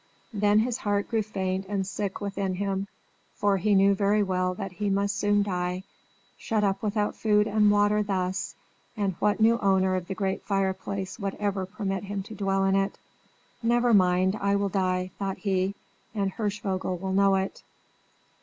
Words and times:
Then 0.33 0.61
his 0.61 0.77
heart 0.77 1.07
grew 1.09 1.21
faint 1.21 1.67
and 1.69 1.85
sick 1.85 2.19
within 2.19 2.55
him, 2.55 2.87
for 3.35 3.57
he 3.57 3.75
knew 3.75 3.93
very 3.93 4.23
well 4.23 4.55
that 4.55 4.71
he 4.71 4.89
must 4.89 5.15
soon 5.15 5.43
die, 5.43 5.83
shut 6.39 6.63
up 6.63 6.81
without 6.81 7.15
food 7.15 7.45
and 7.45 7.69
water 7.69 8.01
thus; 8.01 8.55
and 8.97 9.13
what 9.19 9.39
new 9.39 9.59
owner 9.59 9.93
of 9.93 10.07
the 10.07 10.15
great 10.15 10.41
fireplace 10.43 11.19
would 11.19 11.35
ever 11.35 11.67
permit 11.67 12.05
him 12.05 12.23
to 12.23 12.33
dwell 12.33 12.65
in 12.65 12.75
it? 12.75 12.97
"Never 13.61 13.93
mind; 13.93 14.35
I 14.41 14.55
will 14.55 14.69
die," 14.69 15.11
thought 15.19 15.37
he; 15.37 15.75
"and 16.15 16.31
Hirschvogel 16.31 16.97
will 16.99 17.13
know 17.13 17.35
it." 17.35 17.61